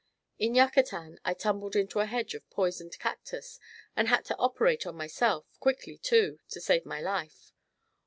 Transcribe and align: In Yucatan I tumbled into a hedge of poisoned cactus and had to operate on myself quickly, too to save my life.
In 0.39 0.55
Yucatan 0.55 1.19
I 1.23 1.35
tumbled 1.35 1.75
into 1.75 1.99
a 1.99 2.07
hedge 2.07 2.33
of 2.33 2.49
poisoned 2.49 2.97
cactus 2.97 3.59
and 3.95 4.07
had 4.07 4.25
to 4.25 4.37
operate 4.37 4.87
on 4.87 4.95
myself 4.95 5.45
quickly, 5.59 5.99
too 5.99 6.39
to 6.49 6.59
save 6.59 6.87
my 6.87 6.99
life. 6.99 7.53